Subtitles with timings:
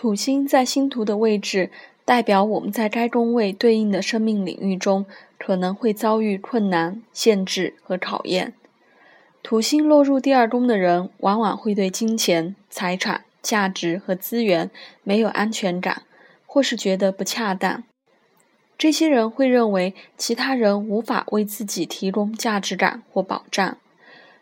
[0.00, 1.70] 土星在星图的位置，
[2.06, 5.04] 代表我们在该宫位对应的生命领域中
[5.38, 8.54] 可能会遭遇困难、限制和考验。
[9.42, 14.70] 土星落入第二宫的人，往往会对金钱、财产、价值和资源
[15.02, 16.04] 没有安全感，
[16.46, 17.84] 或是觉得不恰当。
[18.78, 23.76] 这些人会认为其他人无法为自己提供价值感或保障，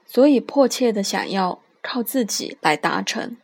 [0.07, 3.37] 所以迫切的想要靠自己来达成。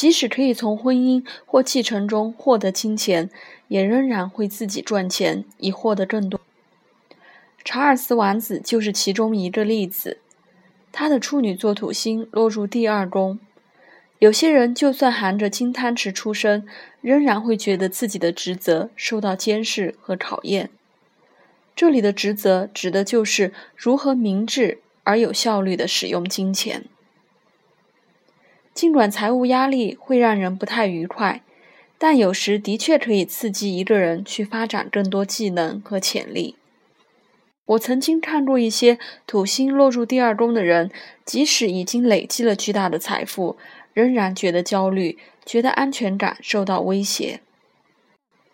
[0.00, 3.28] 即使可以从婚姻或继承中获得金钱，
[3.68, 6.40] 也仍然会自己赚钱以获得更多。
[7.62, 10.16] 查尔斯王子就是其中一个例子。
[10.90, 13.38] 他的处女座土星落入第二宫。
[14.20, 16.66] 有些人就算含着金汤匙出生，
[17.02, 20.70] 仍然会觉得自己的职责受到监视和考验。
[21.76, 26.86] 这里的职责指的就是如何明智而有效率地使用金钱。
[28.72, 31.42] 尽管财务压力会让人不太愉快，
[31.98, 36.56] 但有时的确可以刺激一个人去发展更多技能和潜力。
[37.66, 40.90] 我曾经看过一些土星落入第二宫的人，
[41.24, 43.56] 即使已经累积了巨大的财富，
[43.92, 47.40] 仍然觉得焦虑，觉得安全感受到威胁。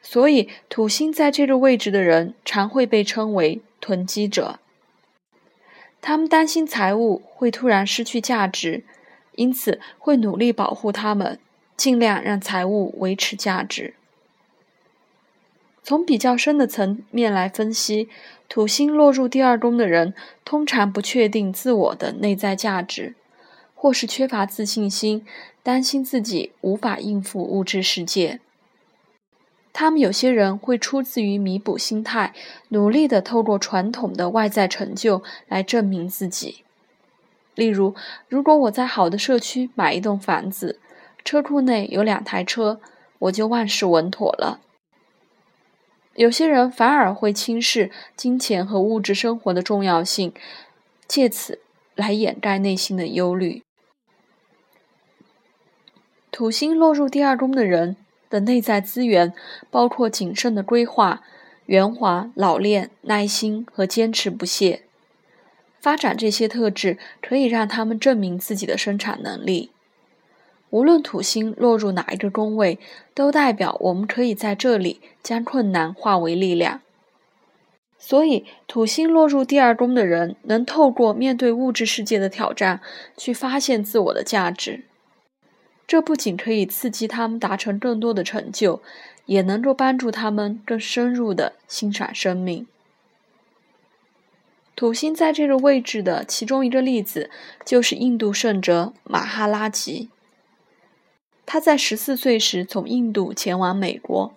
[0.03, 4.61] 所以，土星在这个位置的人常会被称为囤积者。
[6.03, 8.85] 他们担心财务会突然失去价值。
[9.37, 11.39] 因此，会努力保护他们，
[11.77, 13.95] 尽量让财物维持价值。
[15.83, 18.09] 从比较深的层面来分析，
[18.49, 20.13] 土星落入第二宫的人，
[20.45, 23.15] 通常不确定自我的内在价值，
[23.75, 25.25] 或是缺乏自信心，
[25.63, 28.41] 担心自己无法应付物质世界。
[29.73, 32.35] 他们有些人会出自于弥补心态，
[32.71, 36.65] 努力的透过传统的外在成就来证明自己。
[37.57, 37.97] 例如，
[38.29, 40.79] 如果我在好的社区买一栋房子，
[41.25, 42.81] 车库内有两台车，
[43.19, 44.61] 我就万事稳妥了。
[46.15, 50.33] 有些人反而会轻视金钱和物质生活的重要性，
[51.09, 51.61] 借此
[51.95, 53.63] 来掩盖内心的忧虑。
[56.31, 57.97] 土星落入第二宫的人
[58.31, 59.35] 的内在资源
[59.71, 61.23] 包括谨慎的规划、
[61.67, 64.86] 圆滑、老练、耐心和坚持不懈。
[65.81, 69.71] 发展这些特质可以让他们证明自己的生产能力。
[70.71, 72.79] 无论土星落入哪一个宫位，
[73.15, 76.81] 都代表我们可以在这里将困难化为力量。
[77.99, 82.81] 所以，土星落入第二宫的人能透过面对物质世界的挑战，
[83.17, 84.85] 去发现自我的价值。
[85.87, 88.83] 这不仅可以刺激他们达成更多的成就，
[89.25, 92.67] 也能够帮助他们更深入地欣赏生命。
[94.77, 97.31] 土星在这个位置的其中一个例子，
[97.65, 100.11] 就是印度圣哲马哈拉吉。
[101.47, 104.35] 他在十四岁时从印度前往美国，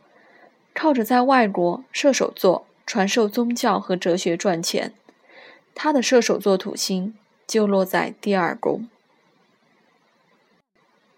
[0.74, 4.94] 靠着在外国射手座传授宗教和哲学赚钱。
[5.76, 7.14] 他的射手座土星
[7.46, 8.88] 就落在第二宫。